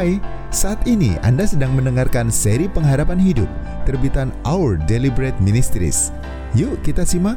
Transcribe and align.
Hai, 0.00 0.16
saat 0.48 0.80
ini 0.88 1.20
Anda 1.20 1.44
sedang 1.44 1.76
mendengarkan 1.76 2.32
seri 2.32 2.72
pengharapan 2.72 3.20
hidup 3.20 3.44
terbitan 3.84 4.32
Our 4.48 4.80
Deliberate 4.88 5.36
Ministries. 5.44 6.08
Yuk 6.56 6.80
kita 6.80 7.04
simak. 7.04 7.36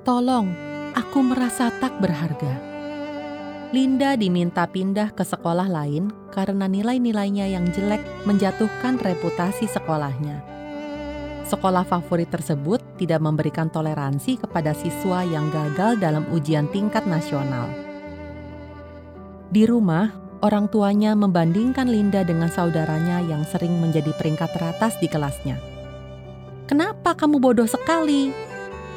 Tolong, 0.00 0.48
aku 0.96 1.20
merasa 1.20 1.68
tak 1.76 2.00
berharga. 2.00 2.56
Linda 3.76 4.16
diminta 4.16 4.64
pindah 4.64 5.12
ke 5.12 5.28
sekolah 5.28 5.68
lain 5.68 6.08
karena 6.32 6.64
nilai-nilainya 6.64 7.52
yang 7.52 7.68
jelek 7.68 8.00
menjatuhkan 8.24 8.96
reputasi 8.96 9.68
sekolahnya. 9.68 10.40
Sekolah 11.44 11.84
favorit 11.84 12.32
tersebut 12.32 12.79
tidak 13.00 13.24
memberikan 13.24 13.72
toleransi 13.72 14.44
kepada 14.44 14.76
siswa 14.76 15.24
yang 15.24 15.48
gagal 15.48 15.96
dalam 15.96 16.28
ujian 16.28 16.68
tingkat 16.68 17.08
nasional. 17.08 17.72
Di 19.48 19.64
rumah, 19.64 20.12
orang 20.44 20.68
tuanya 20.68 21.16
membandingkan 21.16 21.88
Linda 21.88 22.20
dengan 22.20 22.52
saudaranya 22.52 23.24
yang 23.24 23.48
sering 23.48 23.80
menjadi 23.80 24.12
peringkat 24.12 24.52
teratas 24.52 25.00
di 25.00 25.08
kelasnya. 25.08 25.56
"Kenapa 26.68 27.16
kamu 27.16 27.40
bodoh 27.40 27.66
sekali? 27.66 28.36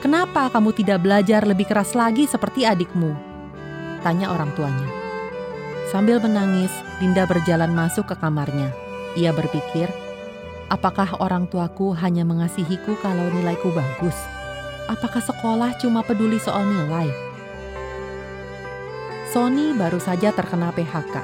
Kenapa 0.04 0.52
kamu 0.52 0.76
tidak 0.76 1.00
belajar 1.00 1.48
lebih 1.48 1.72
keras 1.72 1.96
lagi 1.96 2.28
seperti 2.28 2.68
adikmu?" 2.68 3.16
tanya 4.04 4.36
orang 4.36 4.52
tuanya. 4.54 4.92
Sambil 5.90 6.20
menangis, 6.20 6.70
Linda 7.00 7.24
berjalan 7.24 7.72
masuk 7.72 8.12
ke 8.12 8.16
kamarnya. 8.20 8.76
Ia 9.16 9.32
berpikir, 9.32 9.88
Apakah 10.74 11.22
orang 11.22 11.46
tuaku 11.46 11.94
hanya 11.94 12.26
mengasihiku 12.26 12.98
kalau 12.98 13.30
nilaiku 13.30 13.70
bagus? 13.70 14.18
Apakah 14.90 15.22
sekolah 15.22 15.78
cuma 15.78 16.02
peduli 16.02 16.42
soal 16.42 16.66
nilai? 16.66 17.14
Sony 19.30 19.78
baru 19.78 20.02
saja 20.02 20.34
terkena 20.34 20.74
PHK. 20.74 21.16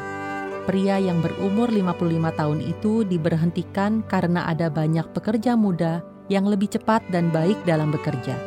Pria 0.69 1.01
yang 1.01 1.25
berumur 1.25 1.73
55 1.73 1.97
tahun 2.37 2.59
itu 2.61 3.01
diberhentikan 3.09 4.05
karena 4.05 4.45
ada 4.45 4.69
banyak 4.69 5.09
pekerja 5.17 5.57
muda 5.57 6.05
yang 6.29 6.45
lebih 6.45 6.69
cepat 6.69 7.01
dan 7.09 7.33
baik 7.33 7.57
dalam 7.65 7.89
bekerja. 7.89 8.37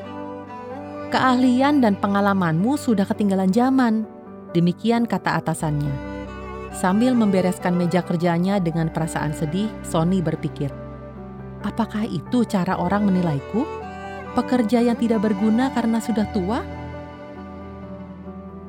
Keahlian 1.11 1.83
dan 1.83 1.99
pengalamanmu 1.99 2.79
sudah 2.79 3.11
ketinggalan 3.11 3.51
zaman, 3.51 4.07
demikian 4.55 5.11
kata 5.11 5.43
atasannya. 5.43 5.91
Sambil 6.71 7.19
membereskan 7.19 7.75
meja 7.75 8.07
kerjanya 8.07 8.63
dengan 8.63 8.87
perasaan 8.89 9.35
sedih, 9.35 9.69
Sony 9.85 10.25
berpikir, 10.25 10.73
Apakah 11.63 12.07
itu 12.07 12.43
cara 12.47 12.79
orang 12.79 13.07
menilaiku? 13.07 13.63
Pekerja 14.35 14.83
yang 14.83 14.99
tidak 14.99 15.23
berguna 15.23 15.71
karena 15.71 16.03
sudah 16.03 16.27
tua? 16.35 16.61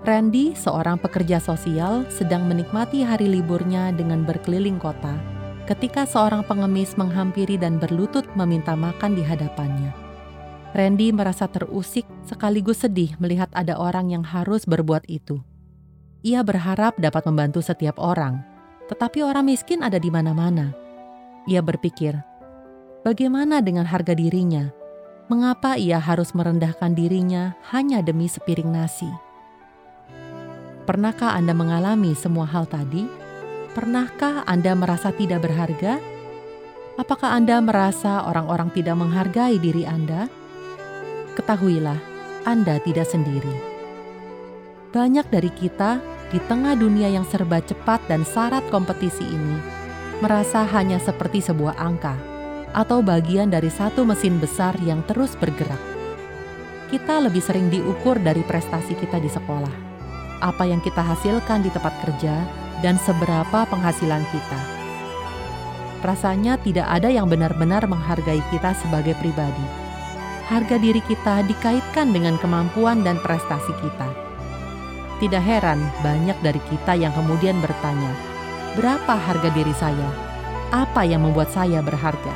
Randy, 0.03 0.51
seorang 0.53 0.99
pekerja 0.99 1.39
sosial, 1.39 2.03
sedang 2.11 2.45
menikmati 2.45 3.07
hari 3.07 3.31
liburnya 3.31 3.95
dengan 3.95 4.27
berkeliling 4.27 4.75
kota 4.75 5.33
ketika 5.63 6.03
seorang 6.03 6.43
pengemis 6.43 6.99
menghampiri 6.99 7.55
dan 7.55 7.79
berlutut 7.79 8.27
meminta 8.35 8.75
makan 8.75 9.15
di 9.15 9.23
hadapannya. 9.23 9.95
Randy 10.73 11.13
merasa 11.13 11.45
terusik 11.47 12.03
sekaligus 12.25 12.81
sedih 12.83 13.15
melihat 13.21 13.47
ada 13.53 13.77
orang 13.77 14.09
yang 14.09 14.25
harus 14.25 14.65
berbuat 14.65 15.05
itu. 15.07 15.39
Ia 16.25 16.41
berharap 16.41 16.97
dapat 16.97 17.23
membantu 17.29 17.61
setiap 17.61 17.95
orang, 18.01 18.41
tetapi 18.89 19.21
orang 19.23 19.47
miskin 19.47 19.85
ada 19.85 20.01
di 20.01 20.09
mana-mana. 20.09 20.73
Ia 21.45 21.61
berpikir, 21.61 22.15
Bagaimana 23.03 23.59
dengan 23.59 23.83
harga 23.83 24.15
dirinya? 24.15 24.71
Mengapa 25.27 25.75
ia 25.75 25.99
harus 25.99 26.31
merendahkan 26.31 26.95
dirinya 26.95 27.51
hanya 27.75 27.99
demi 27.99 28.31
sepiring 28.31 28.71
nasi? 28.71 29.11
Pernahkah 30.87 31.35
Anda 31.35 31.51
mengalami 31.51 32.15
semua 32.15 32.47
hal 32.47 32.63
tadi? 32.63 33.03
Pernahkah 33.75 34.47
Anda 34.47 34.71
merasa 34.71 35.11
tidak 35.11 35.43
berharga? 35.43 35.99
Apakah 36.95 37.35
Anda 37.35 37.59
merasa 37.59 38.23
orang-orang 38.23 38.71
tidak 38.71 38.95
menghargai 38.95 39.59
diri 39.59 39.83
Anda? 39.83 40.31
Ketahuilah, 41.35 41.99
Anda 42.47 42.79
tidak 42.87 43.11
sendiri. 43.11 43.55
Banyak 44.95 45.27
dari 45.27 45.51
kita 45.51 45.99
di 46.31 46.39
tengah 46.47 46.79
dunia 46.79 47.11
yang 47.11 47.27
serba 47.27 47.59
cepat 47.59 47.99
dan 48.07 48.23
syarat 48.23 48.63
kompetisi 48.71 49.27
ini 49.27 49.59
merasa 50.23 50.63
hanya 50.63 51.03
seperti 51.03 51.43
sebuah 51.43 51.75
angka 51.75 52.32
atau 52.73 53.05
bagian 53.05 53.53
dari 53.53 53.69
satu 53.69 54.01
mesin 54.03 54.41
besar 54.41 54.73
yang 54.81 55.05
terus 55.05 55.37
bergerak. 55.37 55.79
Kita 56.89 57.21
lebih 57.21 57.41
sering 57.41 57.69
diukur 57.73 58.17
dari 58.21 58.41
prestasi 58.45 58.93
kita 58.97 59.17
di 59.17 59.29
sekolah, 59.29 59.73
apa 60.41 60.65
yang 60.65 60.81
kita 60.81 61.01
hasilkan 61.01 61.65
di 61.65 61.69
tempat 61.73 61.93
kerja, 62.05 62.45
dan 62.83 62.99
seberapa 63.01 63.65
penghasilan 63.69 64.21
kita. 64.29 64.59
Rasanya 66.03 66.59
tidak 66.59 66.83
ada 66.85 67.07
yang 67.07 67.31
benar-benar 67.31 67.87
menghargai 67.87 68.43
kita 68.51 68.75
sebagai 68.83 69.15
pribadi. 69.23 69.63
Harga 70.51 70.75
diri 70.75 70.99
kita 70.99 71.47
dikaitkan 71.47 72.11
dengan 72.11 72.35
kemampuan 72.43 73.01
dan 73.07 73.15
prestasi 73.23 73.71
kita. 73.79 74.11
Tidak 75.23 75.39
heran 75.39 75.79
banyak 76.03 76.35
dari 76.43 76.59
kita 76.67 76.99
yang 76.99 77.15
kemudian 77.15 77.55
bertanya, 77.63 78.11
"Berapa 78.75 79.15
harga 79.15 79.47
diri 79.55 79.71
saya? 79.79 80.11
Apa 80.75 81.07
yang 81.07 81.23
membuat 81.23 81.55
saya 81.55 81.79
berharga?" 81.79 82.35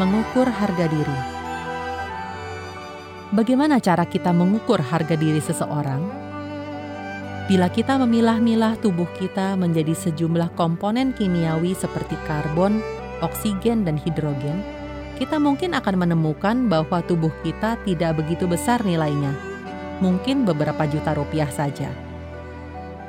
Mengukur 0.00 0.48
harga 0.48 0.88
diri. 0.88 1.18
Bagaimana 3.36 3.76
cara 3.76 4.08
kita 4.08 4.32
mengukur 4.32 4.80
harga 4.80 5.12
diri 5.20 5.36
seseorang? 5.36 6.00
Bila 7.44 7.68
kita 7.68 8.00
memilah-milah 8.00 8.80
tubuh 8.80 9.04
kita 9.20 9.52
menjadi 9.52 9.92
sejumlah 9.92 10.56
komponen 10.56 11.12
kimiawi 11.12 11.76
seperti 11.76 12.16
karbon, 12.24 12.80
oksigen, 13.20 13.84
dan 13.84 14.00
hidrogen, 14.00 14.64
kita 15.20 15.36
mungkin 15.36 15.76
akan 15.76 16.00
menemukan 16.00 16.72
bahwa 16.72 17.04
tubuh 17.04 17.32
kita 17.44 17.76
tidak 17.84 18.16
begitu 18.16 18.48
besar 18.48 18.80
nilainya, 18.88 19.36
mungkin 20.00 20.48
beberapa 20.48 20.88
juta 20.88 21.12
rupiah 21.12 21.52
saja. 21.52 21.92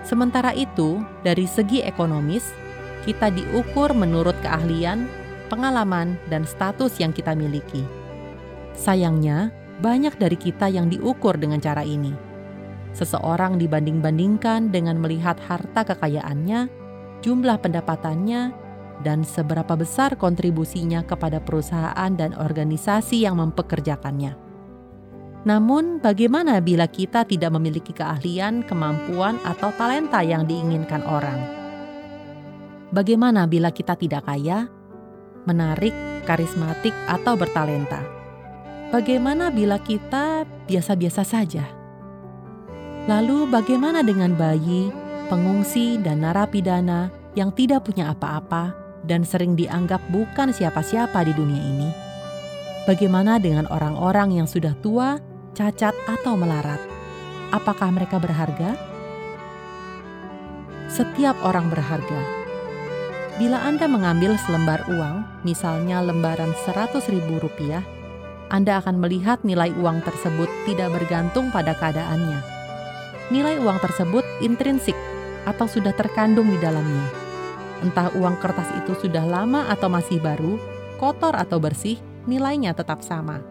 Sementara 0.03 0.51
itu, 0.51 0.99
dari 1.23 1.47
segi 1.47 1.79
ekonomis, 1.79 2.51
kita 3.07 3.31
diukur 3.31 3.95
menurut 3.95 4.35
keahlian, 4.43 5.22
pengalaman, 5.53 6.17
dan 6.33 6.49
status 6.49 6.97
yang 6.97 7.13
kita 7.13 7.37
miliki. 7.37 7.85
Sayangnya, 8.73 9.53
banyak 9.85 10.17
dari 10.17 10.33
kita 10.33 10.65
yang 10.65 10.89
diukur 10.89 11.37
dengan 11.37 11.61
cara 11.61 11.85
ini. 11.85 12.09
Seseorang 12.97 13.61
dibanding-bandingkan 13.61 14.73
dengan 14.73 14.97
melihat 14.97 15.37
harta 15.45 15.85
kekayaannya, 15.85 16.69
jumlah 17.21 17.61
pendapatannya, 17.61 18.53
dan 19.05 19.21
seberapa 19.21 19.77
besar 19.77 20.17
kontribusinya 20.17 21.05
kepada 21.05 21.37
perusahaan 21.37 22.11
dan 22.17 22.33
organisasi 22.33 23.25
yang 23.25 23.37
mempekerjakannya. 23.37 24.33
Namun, 25.43 25.99
bagaimana 25.99 26.63
bila 26.63 26.87
kita 26.87 27.27
tidak 27.27 27.51
memiliki 27.51 27.91
keahlian, 27.91 28.63
kemampuan, 28.63 29.37
atau 29.43 29.75
talenta 29.75 30.23
yang 30.23 30.47
diinginkan 30.47 31.03
orang? 31.03 31.35
Bagaimana 32.95 33.43
bila 33.49 33.73
kita 33.73 33.97
tidak 33.99 34.23
kaya, 34.23 34.71
menarik, 35.43 35.93
karismatik, 36.23 36.95
atau 37.07 37.35
bertalenta. 37.35 38.03
Bagaimana 38.93 39.49
bila 39.49 39.81
kita 39.81 40.45
biasa-biasa 40.69 41.23
saja? 41.25 41.65
Lalu, 43.09 43.49
bagaimana 43.49 44.05
dengan 44.05 44.37
bayi, 44.37 44.93
pengungsi, 45.27 45.99
dan 45.99 46.23
narapidana 46.23 47.11
yang 47.33 47.51
tidak 47.51 47.89
punya 47.89 48.13
apa-apa 48.13 48.71
dan 49.03 49.27
sering 49.27 49.57
dianggap 49.57 49.99
bukan 50.13 50.53
siapa-siapa 50.53 51.25
di 51.27 51.33
dunia 51.35 51.59
ini? 51.59 51.89
Bagaimana 52.85 53.39
dengan 53.39 53.67
orang-orang 53.71 54.39
yang 54.39 54.47
sudah 54.47 54.75
tua, 54.79 55.19
cacat, 55.57 55.95
atau 56.07 56.35
melarat? 56.35 56.79
Apakah 57.51 57.91
mereka 57.91 58.19
berharga? 58.21 58.75
Setiap 60.91 61.33
orang 61.41 61.73
berharga 61.73 62.42
Bila 63.33 63.57
Anda 63.65 63.89
mengambil 63.89 64.37
selembar 64.37 64.85
uang, 64.85 65.25
misalnya 65.41 66.05
lembaran 66.05 66.53
Rp100.000, 66.53 67.81
Anda 68.53 68.77
akan 68.77 69.01
melihat 69.01 69.41
nilai 69.41 69.73
uang 69.73 70.05
tersebut 70.05 70.45
tidak 70.69 70.93
bergantung 70.93 71.49
pada 71.49 71.73
keadaannya. 71.73 72.45
Nilai 73.33 73.57
uang 73.57 73.81
tersebut 73.81 74.21
intrinsik 74.37 74.93
atau 75.49 75.65
sudah 75.65 75.97
terkandung 75.97 76.45
di 76.53 76.61
dalamnya. 76.61 77.09
Entah 77.81 78.13
uang 78.13 78.37
kertas 78.37 78.69
itu 78.77 78.93
sudah 79.01 79.25
lama 79.25 79.65
atau 79.65 79.89
masih 79.89 80.21
baru, 80.21 80.61
kotor 81.01 81.33
atau 81.33 81.57
bersih, 81.57 81.97
nilainya 82.29 82.77
tetap 82.77 83.01
sama. 83.01 83.41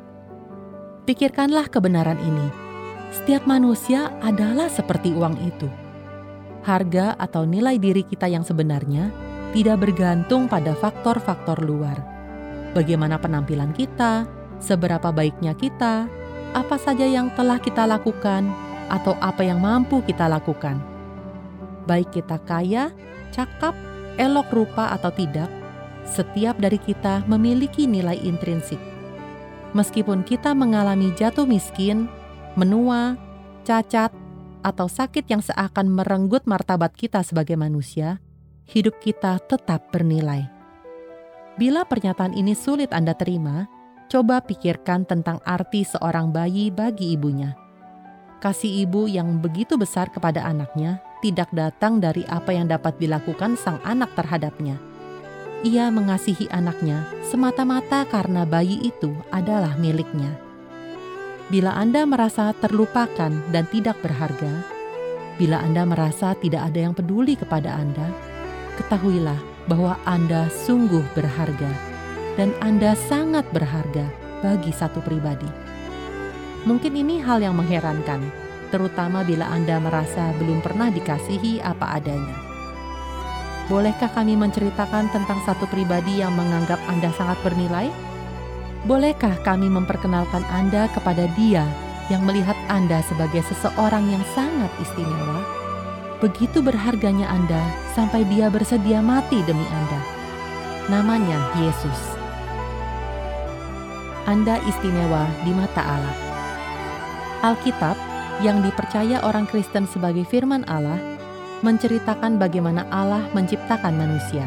Pikirkanlah 1.11 1.67
kebenaran 1.67 2.23
ini. 2.23 2.47
Setiap 3.11 3.51
manusia 3.51 4.15
adalah 4.23 4.71
seperti 4.71 5.11
uang 5.11 5.43
itu. 5.43 5.67
Harga 6.63 7.19
atau 7.19 7.43
nilai 7.43 7.83
diri 7.83 8.07
kita 8.07 8.31
yang 8.31 8.47
sebenarnya 8.47 9.32
tidak 9.53 9.85
bergantung 9.85 10.49
pada 10.49 10.73
faktor-faktor 10.73 11.61
luar. 11.61 12.01
Bagaimana 12.73 13.21
penampilan 13.21 13.77
kita, 13.77 14.25
seberapa 14.57 15.13
baiknya 15.13 15.53
kita, 15.53 16.09
apa 16.57 16.77
saja 16.81 17.05
yang 17.05 17.29
telah 17.37 17.61
kita 17.61 17.85
lakukan 17.85 18.49
atau 18.89 19.13
apa 19.21 19.45
yang 19.45 19.61
mampu 19.61 20.01
kita 20.05 20.29
lakukan. 20.29 20.81
Baik 21.85 22.17
kita 22.17 22.41
kaya, 22.45 22.93
cakap, 23.29 23.77
elok 24.17 24.49
rupa 24.53 24.93
atau 24.93 25.13
tidak, 25.13 25.49
setiap 26.09 26.57
dari 26.57 26.81
kita 26.81 27.25
memiliki 27.29 27.85
nilai 27.85 28.17
intrinsik. 28.25 28.81
Meskipun 29.73 30.25
kita 30.25 30.53
mengalami 30.53 31.13
jatuh 31.17 31.49
miskin, 31.49 32.09
menua, 32.57 33.17
cacat, 33.65 34.13
atau 34.63 34.87
sakit 34.87 35.27
yang 35.27 35.43
seakan 35.43 35.91
merenggut 35.91 36.47
martabat 36.47 36.95
kita 36.95 37.25
sebagai 37.27 37.59
manusia, 37.59 38.23
hidup 38.67 38.99
kita 39.03 39.43
tetap 39.51 39.91
bernilai. 39.91 40.47
Bila 41.59 41.85
pernyataan 41.85 42.33
ini 42.33 42.57
sulit 42.57 42.95
Anda 42.95 43.13
terima, 43.13 43.69
coba 44.09 44.41
pikirkan 44.41 45.05
tentang 45.05 45.43
arti 45.45 45.85
seorang 45.85 46.31
bayi 46.31 46.73
bagi 46.73 47.13
ibunya. 47.13 47.59
Kasih 48.43 48.87
ibu 48.87 49.07
yang 49.07 49.39
begitu 49.39 49.79
besar 49.79 50.11
kepada 50.11 50.43
anaknya 50.43 50.99
tidak 51.23 51.47
datang 51.55 52.03
dari 52.03 52.27
apa 52.27 52.51
yang 52.51 52.67
dapat 52.67 52.99
dilakukan 52.99 53.55
sang 53.55 53.79
anak 53.87 54.11
terhadapnya. 54.19 54.75
Ia 55.63 55.95
mengasihi 55.95 56.51
anaknya 56.51 57.07
semata-mata 57.31 58.03
karena 58.11 58.43
bayi 58.43 58.83
itu 58.83 59.15
adalah 59.31 59.79
miliknya. 59.79 60.35
Bila 61.55 61.79
Anda 61.79 62.03
merasa 62.03 62.51
terlupakan 62.59 63.31
dan 63.55 63.65
tidak 63.71 64.03
berharga, 64.03 64.67
bila 65.39 65.63
Anda 65.63 65.87
merasa 65.87 66.35
tidak 66.35 66.67
ada 66.73 66.91
yang 66.91 66.95
peduli 66.99 67.39
kepada 67.39 67.79
Anda, 67.79 68.32
ketahuilah 68.83 69.39
bahwa 69.71 69.95
Anda 70.03 70.51
sungguh 70.51 71.07
berharga 71.15 71.71
dan 72.35 72.51
Anda 72.59 72.99
sangat 72.99 73.47
berharga 73.55 74.11
bagi 74.43 74.75
satu 74.75 74.99
pribadi. 74.99 75.47
Mungkin 76.67 76.99
ini 76.99 77.23
hal 77.23 77.43
yang 77.43 77.55
mengherankan, 77.55 78.27
terutama 78.75 79.23
bila 79.23 79.47
Anda 79.47 79.79
merasa 79.79 80.35
belum 80.43 80.59
pernah 80.63 80.91
dikasihi 80.91 81.63
apa 81.63 81.95
adanya. 82.03 82.35
Bolehkah 83.71 84.11
kami 84.11 84.35
menceritakan 84.35 85.15
tentang 85.15 85.39
satu 85.47 85.71
pribadi 85.71 86.19
yang 86.19 86.35
menganggap 86.35 86.83
Anda 86.91 87.15
sangat 87.15 87.39
bernilai? 87.47 87.95
Bolehkah 88.83 89.39
kami 89.47 89.71
memperkenalkan 89.71 90.43
Anda 90.51 90.91
kepada 90.91 91.31
Dia 91.39 91.63
yang 92.11 92.27
melihat 92.27 92.59
Anda 92.67 92.99
sebagai 93.07 93.47
seseorang 93.47 94.11
yang 94.11 94.25
sangat 94.35 94.71
istimewa? 94.83 95.62
Begitu 96.23 96.63
berharganya 96.63 97.27
Anda 97.27 97.59
sampai 97.99 98.23
Dia 98.31 98.47
bersedia 98.47 99.03
mati 99.03 99.43
demi 99.43 99.67
Anda. 99.67 100.01
Namanya 100.87 101.51
Yesus. 101.59 102.01
Anda 104.31 104.63
istimewa 104.71 105.27
di 105.43 105.51
mata 105.51 105.83
Allah. 105.83 106.17
Alkitab 107.43 107.99
yang 108.47 108.63
dipercaya 108.63 109.19
orang 109.27 109.51
Kristen 109.51 109.91
sebagai 109.91 110.23
firman 110.23 110.63
Allah 110.71 110.95
menceritakan 111.67 112.39
bagaimana 112.39 112.87
Allah 112.95 113.27
menciptakan 113.35 113.99
manusia. 113.99 114.47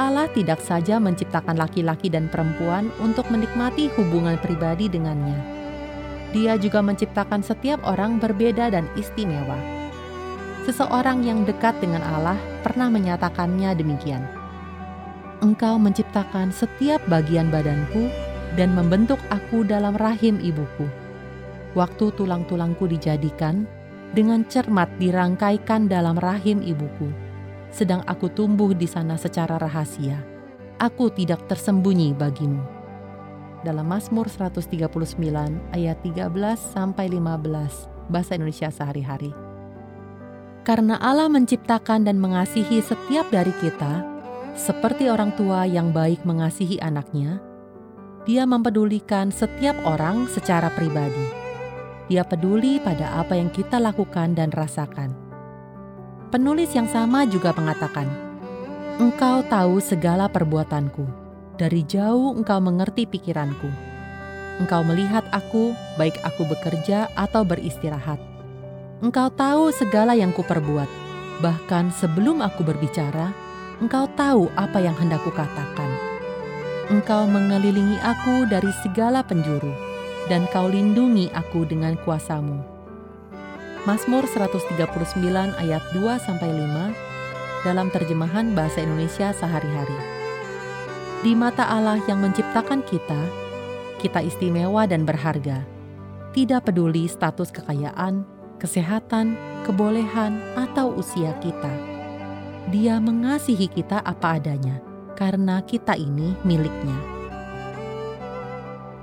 Allah 0.00 0.24
tidak 0.32 0.64
saja 0.64 0.96
menciptakan 0.96 1.60
laki-laki 1.60 2.08
dan 2.08 2.32
perempuan 2.32 2.88
untuk 2.96 3.28
menikmati 3.28 3.92
hubungan 3.92 4.40
pribadi 4.40 4.88
dengannya. 4.88 5.36
Dia 6.32 6.56
juga 6.56 6.80
menciptakan 6.80 7.44
setiap 7.44 7.84
orang 7.84 8.16
berbeda 8.16 8.72
dan 8.72 8.88
istimewa. 8.96 9.81
Seseorang 10.62 11.26
yang 11.26 11.42
dekat 11.42 11.74
dengan 11.82 12.06
Allah 12.06 12.38
pernah 12.62 12.86
menyatakannya 12.86 13.74
demikian. 13.74 14.22
Engkau 15.42 15.74
menciptakan 15.74 16.54
setiap 16.54 17.02
bagian 17.10 17.50
badanku 17.50 18.06
dan 18.54 18.70
membentuk 18.70 19.18
aku 19.34 19.66
dalam 19.66 19.98
rahim 19.98 20.38
ibuku. 20.38 20.86
Waktu 21.74 22.14
tulang-tulangku 22.14 22.86
dijadikan, 22.86 23.66
dengan 24.14 24.46
cermat 24.46 24.86
dirangkaikan 25.02 25.90
dalam 25.90 26.14
rahim 26.20 26.62
ibuku. 26.62 27.10
Sedang 27.74 28.06
aku 28.06 28.30
tumbuh 28.30 28.70
di 28.70 28.86
sana 28.86 29.18
secara 29.18 29.58
rahasia. 29.58 30.20
Aku 30.78 31.10
tidak 31.10 31.48
tersembunyi 31.50 32.14
bagimu. 32.14 32.62
Dalam 33.66 33.90
Mazmur 33.90 34.30
139 34.30 34.78
ayat 35.74 35.98
13 36.06 36.30
sampai 36.54 37.10
15 37.10 38.12
bahasa 38.12 38.38
Indonesia 38.38 38.68
sehari-hari. 38.70 39.51
Karena 40.62 40.94
Allah 41.02 41.26
menciptakan 41.26 42.06
dan 42.06 42.22
mengasihi 42.22 42.78
setiap 42.78 43.26
dari 43.34 43.50
kita, 43.58 44.06
seperti 44.54 45.10
orang 45.10 45.34
tua 45.34 45.66
yang 45.66 45.90
baik 45.90 46.22
mengasihi 46.22 46.78
anaknya, 46.78 47.42
dia 48.22 48.46
mempedulikan 48.46 49.34
setiap 49.34 49.74
orang 49.82 50.30
secara 50.30 50.70
pribadi. 50.70 51.26
Dia 52.06 52.22
peduli 52.22 52.78
pada 52.78 53.18
apa 53.18 53.34
yang 53.34 53.50
kita 53.50 53.82
lakukan 53.82 54.38
dan 54.38 54.54
rasakan. 54.54 55.10
Penulis 56.30 56.70
yang 56.72 56.86
sama 56.86 57.26
juga 57.26 57.50
mengatakan, 57.56 58.06
"Engkau 59.02 59.42
tahu 59.50 59.82
segala 59.82 60.30
perbuatanku, 60.30 61.22
dari 61.62 61.84
jauh 61.84 62.32
engkau 62.34 62.58
mengerti 62.58 63.04
pikiranku. 63.04 63.68
Engkau 64.60 64.84
melihat 64.84 65.24
aku, 65.32 65.72
baik 65.94 66.18
aku 66.24 66.42
bekerja 66.48 67.08
atau 67.14 67.46
beristirahat. 67.46 68.31
Engkau 69.02 69.34
tahu 69.34 69.74
segala 69.74 70.14
yang 70.14 70.30
kuperbuat, 70.30 70.86
bahkan 71.42 71.90
sebelum 71.90 72.38
aku 72.38 72.62
berbicara, 72.62 73.34
engkau 73.82 74.06
tahu 74.14 74.46
apa 74.54 74.78
yang 74.78 74.94
hendak 74.94 75.18
kukatakan." 75.26 75.90
Engkau 76.86 77.26
mengelilingi 77.26 77.98
aku 77.98 78.46
dari 78.46 78.70
segala 78.78 79.26
penjuru, 79.26 79.74
dan 80.30 80.46
kau 80.54 80.70
lindungi 80.70 81.34
aku 81.34 81.66
dengan 81.66 81.98
kuasamu. 82.06 82.62
Mazmur 83.82 84.22
139 84.30 85.50
ayat 85.58 85.82
2-5 85.90 86.94
dalam 87.66 87.90
terjemahan 87.90 88.54
Bahasa 88.54 88.86
Indonesia 88.86 89.34
sehari-hari. 89.34 89.98
Di 91.26 91.34
mata 91.34 91.66
Allah 91.66 91.98
yang 92.06 92.22
menciptakan 92.22 92.86
kita, 92.86 93.18
kita 93.98 94.22
istimewa 94.22 94.86
dan 94.86 95.02
berharga. 95.02 95.66
Tidak 96.30 96.62
peduli 96.62 97.10
status 97.10 97.50
kekayaan, 97.50 98.41
kesehatan, 98.62 99.34
kebolehan, 99.66 100.38
atau 100.54 100.94
usia 100.94 101.34
kita. 101.42 101.74
Dia 102.70 103.02
mengasihi 103.02 103.66
kita 103.66 103.98
apa 104.06 104.38
adanya– 104.38 104.78
karena 105.22 105.60
kita 105.62 105.94
ini 105.94 106.34
miliknya. 106.42 106.98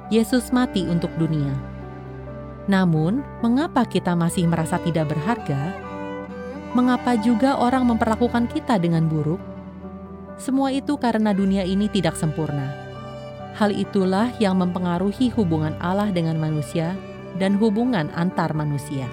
Yesus 0.09 0.49
mati 0.49 0.83
untuk 0.89 1.13
dunia. 1.15 1.53
Namun, 2.67 3.23
mengapa 3.39 3.85
kita 3.85 4.19
masih 4.19 4.49
merasa 4.49 4.81
tidak 4.81 5.15
berharga? 5.15 5.73
Mengapa 6.75 7.17
juga 7.17 7.57
orang 7.57 7.87
memperlakukan 7.87 8.51
kita 8.51 8.77
dengan 8.77 9.07
buruk? 9.07 9.41
Semua 10.35 10.75
itu 10.75 10.99
karena 10.99 11.33
dunia 11.33 11.65
ini 11.65 11.87
tidak 11.87 12.19
sempurna. 12.19 12.67
Hal 13.57 13.71
itulah 13.71 14.29
yang 14.43 14.59
mempengaruhi 14.59 15.33
hubungan 15.33 15.73
Allah 15.81 16.11
dengan 16.13 16.35
manusia 16.35 16.99
dan 17.39 17.57
hubungan 17.57 18.11
antar 18.13 18.53
manusia. 18.53 19.09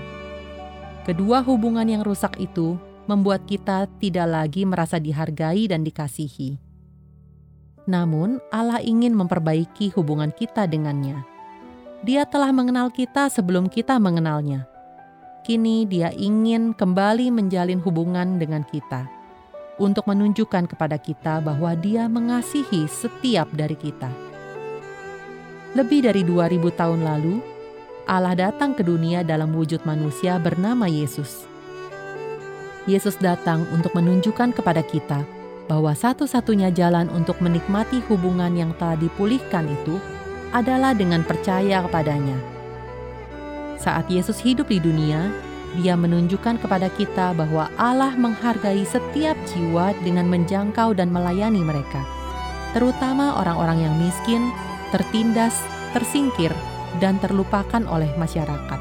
Kedua 1.06 1.38
hubungan 1.46 1.86
yang 1.86 2.02
rusak 2.02 2.34
itu 2.42 2.74
membuat 3.06 3.46
kita 3.46 3.86
tidak 4.02 4.26
lagi 4.26 4.66
merasa 4.66 4.98
dihargai 4.98 5.70
dan 5.70 5.86
dikasihi. 5.86 6.58
Namun, 7.86 8.42
Allah 8.50 8.82
ingin 8.82 9.14
memperbaiki 9.14 9.94
hubungan 9.94 10.34
kita 10.34 10.66
dengannya. 10.66 11.22
Dia 12.02 12.26
telah 12.26 12.50
mengenal 12.50 12.90
kita 12.90 13.30
sebelum 13.30 13.70
kita 13.70 14.02
mengenalnya. 14.02 14.66
Kini, 15.46 15.86
Dia 15.86 16.10
ingin 16.10 16.74
kembali 16.74 17.30
menjalin 17.30 17.78
hubungan 17.86 18.42
dengan 18.42 18.66
kita 18.66 19.06
untuk 19.78 20.10
menunjukkan 20.10 20.66
kepada 20.74 20.98
kita 20.98 21.38
bahwa 21.38 21.78
Dia 21.78 22.10
mengasihi 22.10 22.90
setiap 22.90 23.46
dari 23.54 23.78
kita. 23.78 24.10
Lebih 25.78 26.10
dari 26.10 26.26
2000 26.26 26.66
tahun 26.74 27.06
lalu, 27.06 27.38
Allah 28.06 28.38
datang 28.38 28.70
ke 28.70 28.86
dunia 28.86 29.26
dalam 29.26 29.50
wujud 29.50 29.82
manusia 29.82 30.38
bernama 30.38 30.86
Yesus. 30.86 31.42
Yesus 32.86 33.18
datang 33.18 33.66
untuk 33.74 33.98
menunjukkan 33.98 34.54
kepada 34.54 34.78
kita 34.78 35.26
bahwa 35.66 35.90
satu-satunya 35.90 36.70
jalan 36.70 37.10
untuk 37.10 37.42
menikmati 37.42 37.98
hubungan 38.06 38.54
yang 38.54 38.70
telah 38.78 38.94
dipulihkan 38.94 39.66
itu 39.66 39.98
adalah 40.54 40.94
dengan 40.94 41.26
percaya 41.26 41.82
kepadanya. 41.82 42.38
Saat 43.74 44.06
Yesus 44.06 44.38
hidup 44.38 44.70
di 44.70 44.78
dunia, 44.78 45.26
Dia 45.74 45.98
menunjukkan 45.98 46.62
kepada 46.62 46.86
kita 46.94 47.34
bahwa 47.34 47.68
Allah 47.74 48.14
menghargai 48.14 48.86
setiap 48.86 49.34
jiwa 49.50 49.92
dengan 50.06 50.30
menjangkau 50.30 50.94
dan 50.94 51.10
melayani 51.10 51.60
mereka, 51.60 52.06
terutama 52.70 53.36
orang-orang 53.42 53.84
yang 53.84 53.94
miskin, 53.98 54.54
tertindas, 54.88 55.58
tersingkir, 55.92 56.54
dan 56.98 57.20
terlupakan 57.20 57.82
oleh 57.88 58.08
masyarakat. 58.16 58.80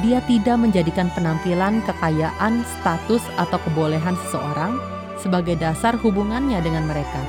Dia 0.00 0.18
tidak 0.24 0.58
menjadikan 0.58 1.12
penampilan, 1.12 1.84
kekayaan, 1.84 2.64
status, 2.64 3.22
atau 3.38 3.60
kebolehan 3.68 4.16
seseorang 4.26 4.80
sebagai 5.20 5.54
dasar 5.54 5.94
hubungannya 6.00 6.58
dengan 6.58 6.88
mereka. 6.90 7.22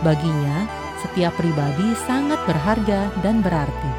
Baginya, 0.00 0.64
setiap 1.04 1.34
pribadi 1.36 1.92
sangat 2.08 2.40
berharga 2.48 3.12
dan 3.20 3.44
berarti. 3.44 3.92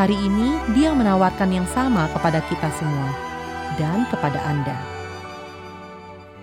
Hari 0.00 0.16
ini 0.16 0.56
Dia 0.72 0.96
menawarkan 0.96 1.50
yang 1.52 1.68
sama 1.68 2.08
kepada 2.16 2.40
kita 2.48 2.72
semua 2.80 3.12
dan 3.76 4.08
kepada 4.08 4.40
Anda. 4.48 4.78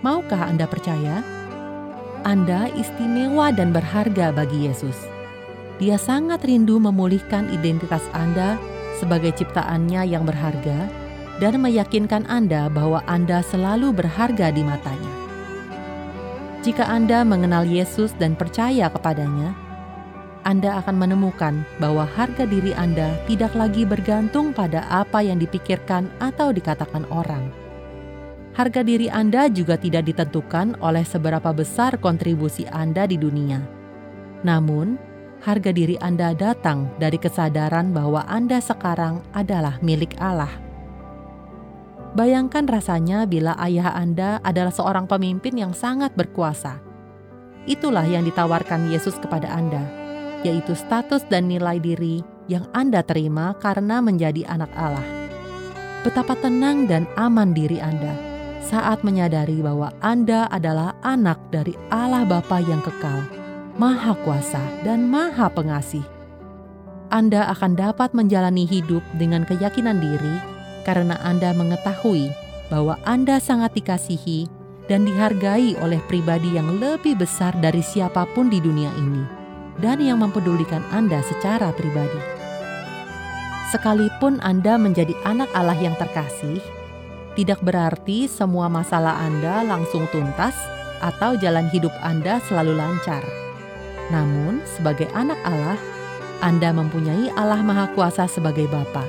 Maukah 0.05 0.45
Anda 0.45 0.69
percaya? 0.69 1.25
Anda 2.21 2.69
istimewa 2.77 3.49
dan 3.49 3.73
berharga 3.73 4.29
bagi 4.29 4.69
Yesus. 4.69 5.16
Dia 5.77 6.01
sangat 6.01 6.41
rindu 6.41 6.81
memulihkan 6.81 7.53
identitas 7.53 8.01
Anda 8.13 8.57
sebagai 8.97 9.33
ciptaannya 9.37 10.09
yang 10.09 10.25
berharga 10.25 10.89
dan 11.37 11.61
meyakinkan 11.61 12.25
Anda 12.25 12.65
bahwa 12.73 13.05
Anda 13.05 13.45
selalu 13.45 13.93
berharga 13.93 14.49
di 14.49 14.65
matanya. 14.65 15.13
Jika 16.65 16.89
Anda 16.89 17.21
mengenal 17.21 17.69
Yesus 17.69 18.11
dan 18.17 18.33
percaya 18.33 18.89
kepadanya, 18.89 19.53
anda 20.47 20.79
akan 20.79 20.95
menemukan 20.95 21.67
bahwa 21.75 22.07
harga 22.07 22.47
diri 22.47 22.71
Anda 22.71 23.19
tidak 23.27 23.51
lagi 23.51 23.83
bergantung 23.83 24.55
pada 24.55 24.87
apa 24.87 25.19
yang 25.19 25.43
dipikirkan 25.43 26.07
atau 26.23 26.55
dikatakan 26.55 27.03
orang. 27.11 27.51
Harga 28.55 28.79
diri 28.79 29.11
Anda 29.11 29.51
juga 29.51 29.75
tidak 29.75 30.07
ditentukan 30.07 30.79
oleh 30.79 31.03
seberapa 31.03 31.51
besar 31.51 31.99
kontribusi 31.99 32.63
Anda 32.71 33.03
di 33.03 33.19
dunia. 33.19 33.59
Namun, 34.47 34.95
harga 35.41 35.71
diri 35.73 35.97
Anda 36.01 36.33
datang 36.37 36.89
dari 36.97 37.17
kesadaran 37.21 37.93
bahwa 37.93 38.25
Anda 38.25 38.61
sekarang 38.61 39.21
adalah 39.33 39.77
milik 39.81 40.17
Allah. 40.17 40.51
Bayangkan 42.17 42.65
rasanya 42.65 43.29
bila 43.29 43.53
ayah 43.61 43.93
Anda 43.93 44.41
adalah 44.41 44.73
seorang 44.73 45.05
pemimpin 45.05 45.53
yang 45.53 45.73
sangat 45.75 46.15
berkuasa. 46.17 46.81
Itulah 47.67 48.07
yang 48.07 48.25
ditawarkan 48.25 48.89
Yesus 48.89 49.19
kepada 49.21 49.51
Anda 49.51 50.07
yaitu 50.45 50.77
status 50.77 51.25
dan 51.27 51.49
nilai 51.49 51.81
diri 51.81 52.21
yang 52.47 52.67
Anda 52.75 53.01
terima 53.01 53.57
karena 53.57 53.99
menjadi 54.03 54.45
anak 54.45 54.71
Allah. 54.77 55.03
Betapa 56.05 56.37
tenang 56.37 56.85
dan 56.85 57.09
aman 57.17 57.51
diri 57.51 57.81
Anda 57.81 58.13
saat 58.63 59.01
menyadari 59.01 59.63
bahwa 59.63 59.91
Anda 60.03 60.47
adalah 60.51 60.93
anak 61.01 61.39
dari 61.51 61.73
Allah 61.91 62.27
Bapa 62.27 62.59
yang 62.63 62.83
kekal, 62.83 63.27
Maha 63.77 64.17
Kuasa, 64.25 64.57
dan 64.81 65.05
Maha 65.05 65.53
Pengasih. 65.53 66.01
Anda 67.13 67.45
akan 67.53 67.77
dapat 67.77 68.09
menjalani 68.17 68.65
hidup 68.65 69.05
dengan 69.21 69.45
keyakinan 69.45 70.01
diri 70.01 70.41
karena 70.81 71.13
Anda 71.21 71.53
mengetahui 71.53 72.33
bahwa 72.73 72.97
Anda 73.05 73.37
sangat 73.37 73.77
dikasihi 73.77 74.49
dan 74.89 75.05
dihargai 75.05 75.77
oleh 75.77 76.01
pribadi 76.09 76.57
yang 76.57 76.81
lebih 76.81 77.21
besar 77.21 77.53
dari 77.61 77.85
siapa 77.85 78.25
pun 78.33 78.49
di 78.49 78.57
dunia 78.57 78.89
ini 78.97 79.21
dan 79.77 80.01
yang 80.01 80.25
mempedulikan 80.25 80.81
Anda 80.89 81.21
secara 81.21 81.69
pribadi. 81.69 82.17
Sekalipun 83.69 84.41
Anda 84.41 84.81
menjadi 84.81 85.13
anak 85.21 85.53
Allah 85.53 85.77
yang 85.77 85.93
terkasih, 86.01 86.65
tidak 87.37 87.61
berarti 87.61 88.25
semua 88.25 88.73
masalah 88.73 89.21
Anda 89.21 89.61
langsung 89.61 90.09
tuntas 90.09 90.57
atau 90.97 91.37
jalan 91.37 91.69
hidup 91.69 91.93
Anda 92.01 92.41
selalu 92.49 92.73
lancar. 92.73 93.46
Namun, 94.07 94.63
sebagai 94.63 95.11
anak 95.11 95.35
Allah, 95.43 95.75
Anda 96.39 96.71
mempunyai 96.71 97.33
Allah 97.35 97.59
Maha 97.59 97.91
Kuasa 97.91 98.23
sebagai 98.29 98.69
Bapa, 98.71 99.03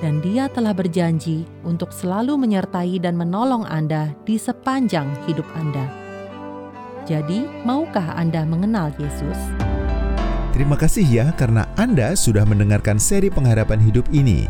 dan 0.00 0.24
Dia 0.24 0.48
telah 0.48 0.72
berjanji 0.72 1.44
untuk 1.60 1.92
selalu 1.92 2.40
menyertai 2.40 2.96
dan 3.04 3.20
menolong 3.20 3.68
Anda 3.68 4.16
di 4.24 4.40
sepanjang 4.40 5.12
hidup 5.28 5.44
Anda. 5.52 5.84
Jadi, 7.04 7.44
maukah 7.68 8.16
Anda 8.16 8.48
mengenal 8.48 8.96
Yesus? 8.96 9.36
Terima 10.56 10.76
kasih 10.76 11.04
ya 11.04 11.26
karena 11.36 11.68
Anda 11.76 12.16
sudah 12.16 12.44
mendengarkan 12.48 12.96
seri 12.96 13.28
pengharapan 13.28 13.80
hidup 13.80 14.08
ini. 14.12 14.48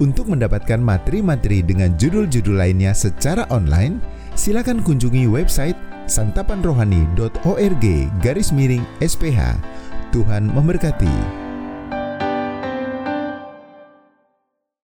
Untuk 0.00 0.32
mendapatkan 0.32 0.80
materi-materi 0.80 1.60
dengan 1.60 1.92
judul-judul 1.96 2.56
lainnya 2.56 2.96
secara 2.96 3.44
online, 3.52 4.00
silakan 4.32 4.80
kunjungi 4.80 5.28
website 5.28 5.76
santapanrohani.org 6.10 7.86
garis 8.18 8.50
miring 8.50 8.82
SPH. 8.98 9.54
Tuhan 10.10 10.50
memberkati. 10.50 11.49